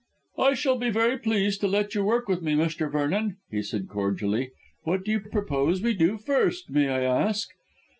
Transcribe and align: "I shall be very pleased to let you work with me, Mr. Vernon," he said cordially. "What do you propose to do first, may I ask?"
"I 0.39 0.55
shall 0.55 0.79
be 0.79 0.89
very 0.89 1.19
pleased 1.19 1.61
to 1.61 1.67
let 1.67 1.93
you 1.93 2.03
work 2.03 2.27
with 2.27 2.41
me, 2.41 2.55
Mr. 2.55 2.91
Vernon," 2.91 3.37
he 3.51 3.61
said 3.61 3.87
cordially. 3.87 4.49
"What 4.81 5.05
do 5.05 5.11
you 5.11 5.19
propose 5.19 5.79
to 5.81 5.93
do 5.93 6.17
first, 6.17 6.71
may 6.71 6.89
I 6.89 7.01
ask?" 7.03 7.47